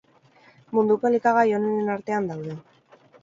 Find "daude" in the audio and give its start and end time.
2.35-2.57